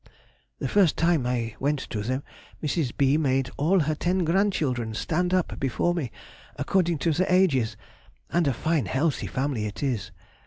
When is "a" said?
8.47-8.51